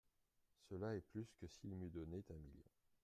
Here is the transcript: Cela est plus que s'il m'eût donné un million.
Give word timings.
Cela 0.67 0.95
est 0.95 1.01
plus 1.11 1.27
que 1.39 1.45
s'il 1.45 1.75
m'eût 1.75 1.91
donné 1.91 2.25
un 2.31 2.39
million. 2.39 2.71